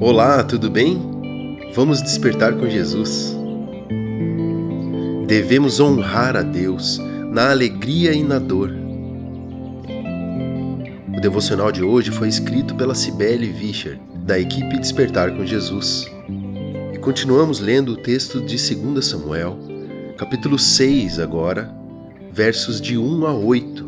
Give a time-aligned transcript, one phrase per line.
[0.00, 0.98] Olá, tudo bem?
[1.74, 3.36] Vamos despertar com Jesus.
[5.26, 6.98] Devemos honrar a Deus
[7.30, 8.72] na alegria e na dor.
[11.16, 16.10] O devocional de hoje foi escrito pela Cibele Vischer, da equipe Despertar com Jesus.
[16.94, 19.58] E continuamos lendo o texto de 2 Samuel,
[20.16, 21.70] capítulo 6 agora,
[22.32, 23.87] versos de 1 a 8.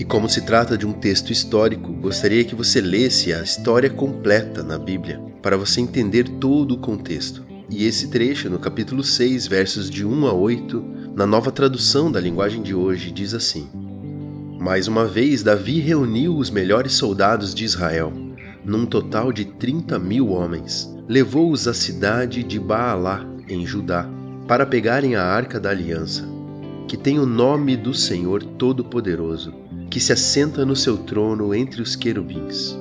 [0.00, 4.62] E como se trata de um texto histórico, gostaria que você lesse a história completa
[4.62, 7.44] na Bíblia, para você entender todo o contexto.
[7.68, 10.84] E esse trecho, no capítulo 6, versos de 1 a 8,
[11.14, 13.68] na nova tradução da linguagem de hoje, diz assim:
[14.58, 18.10] Mais uma vez, Davi reuniu os melhores soldados de Israel,
[18.64, 20.90] num total de 30 mil homens.
[21.06, 24.08] Levou-os à cidade de Baalá, em Judá,
[24.48, 26.26] para pegarem a arca da aliança,
[26.88, 29.59] que tem o nome do Senhor Todo-Poderoso
[29.90, 32.78] que se assenta no seu trono entre os querubins.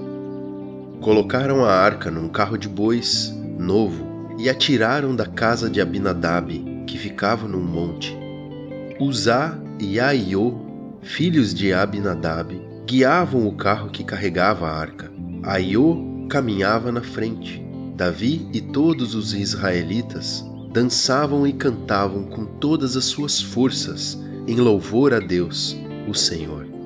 [1.02, 6.84] Colocaram a arca num carro de bois novo e a tiraram da casa de Abinadab,
[6.88, 8.16] que ficava num monte.
[9.00, 10.54] Uzá e Aiô,
[11.02, 15.12] filhos de Abinadab, guiavam o carro que carregava a arca.
[15.44, 17.66] Aiô caminhava na frente.
[17.96, 25.14] Davi e todos os israelitas dançavam e cantavam com todas as suas forças em louvor
[25.14, 25.76] a Deus,
[26.08, 26.79] o Senhor.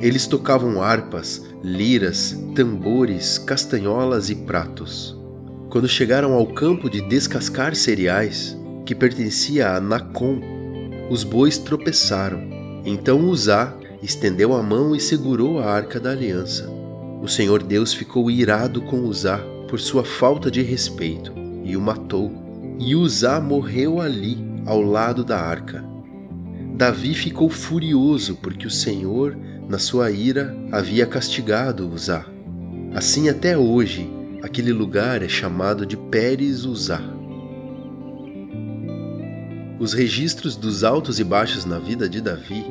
[0.00, 5.16] Eles tocavam harpas, liras, tambores, castanholas e pratos.
[5.70, 10.40] Quando chegaram ao campo de descascar cereais, que pertencia a Nacon,
[11.10, 12.40] os bois tropeçaram.
[12.84, 16.70] Então Uzá estendeu a mão e segurou a arca da aliança.
[17.22, 21.32] O Senhor Deus ficou irado com Uzá por sua falta de respeito
[21.64, 22.30] e o matou.
[22.78, 25.84] E Uzá morreu ali, ao lado da arca.
[26.74, 29.36] Davi ficou furioso porque o Senhor
[29.68, 32.24] na sua ira, havia castigado Uzá.
[32.94, 34.08] Assim até hoje,
[34.42, 37.00] aquele lugar é chamado de Pérez Uzá.
[39.78, 42.64] Os registros dos altos e baixos na vida de Davi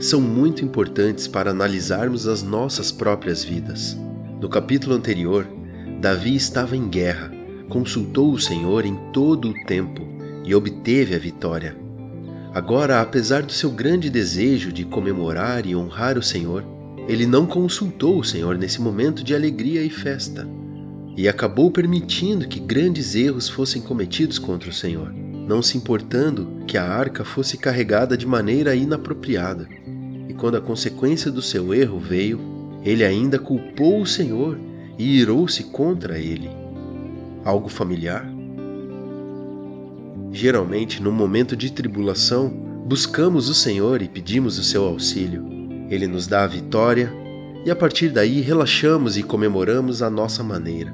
[0.00, 3.96] são muito importantes para analisarmos as nossas próprias vidas.
[4.40, 5.46] No capítulo anterior,
[6.00, 7.32] Davi estava em guerra,
[7.68, 10.02] consultou o Senhor em todo o tempo
[10.44, 11.81] e obteve a vitória.
[12.54, 16.62] Agora, apesar do seu grande desejo de comemorar e honrar o Senhor,
[17.08, 20.46] ele não consultou o Senhor nesse momento de alegria e festa,
[21.16, 26.78] e acabou permitindo que grandes erros fossem cometidos contra o Senhor, não se importando que
[26.78, 29.66] a arca fosse carregada de maneira inapropriada.
[30.28, 32.40] E quando a consequência do seu erro veio,
[32.84, 34.58] ele ainda culpou o Senhor
[34.98, 36.50] e irou-se contra ele.
[37.44, 38.31] Algo familiar?
[40.32, 42.48] Geralmente, no momento de tribulação,
[42.86, 45.44] buscamos o Senhor e pedimos o seu auxílio.
[45.90, 47.12] Ele nos dá a vitória
[47.66, 50.92] e a partir daí relaxamos e comemoramos à nossa maneira.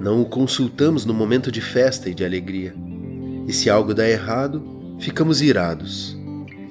[0.00, 2.74] Não o consultamos no momento de festa e de alegria.
[3.48, 4.62] E se algo dá errado,
[5.00, 6.16] ficamos irados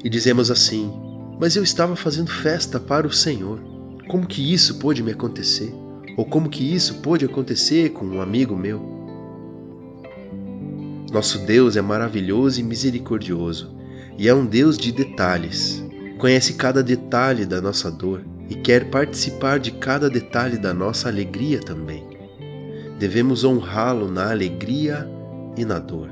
[0.02, 0.90] e dizemos assim:
[1.38, 3.60] Mas eu estava fazendo festa para o Senhor.
[4.08, 5.74] Como que isso pôde me acontecer?
[6.16, 8.95] Ou como que isso pôde acontecer com um amigo meu?
[11.16, 13.74] Nosso Deus é maravilhoso e misericordioso,
[14.18, 15.82] e é um Deus de detalhes.
[16.18, 21.62] Conhece cada detalhe da nossa dor e quer participar de cada detalhe da nossa alegria
[21.62, 22.06] também.
[23.00, 25.10] Devemos honrá-lo na alegria
[25.56, 26.10] e na dor.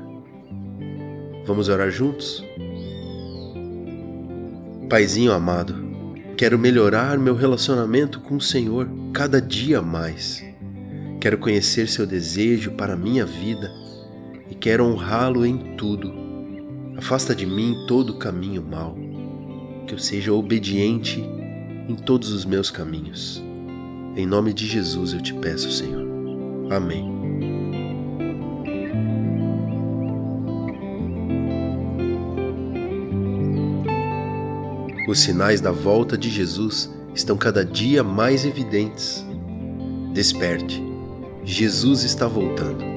[1.44, 2.42] Vamos orar juntos?
[4.88, 5.74] Paizinho amado,
[6.34, 10.42] quero melhorar meu relacionamento com o Senhor cada dia mais.
[11.20, 13.83] Quero conhecer seu desejo para a minha vida
[14.50, 16.12] e quero honrá-lo em tudo.
[16.96, 18.96] Afasta de mim todo caminho mau,
[19.86, 21.20] que eu seja obediente
[21.88, 23.42] em todos os meus caminhos.
[24.16, 26.06] Em nome de Jesus eu te peço, Senhor.
[26.70, 27.12] Amém.
[35.08, 39.24] Os sinais da volta de Jesus estão cada dia mais evidentes.
[40.12, 40.82] Desperte,
[41.44, 42.93] Jesus está voltando.